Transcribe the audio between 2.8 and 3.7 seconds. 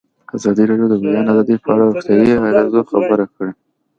خبره کړې.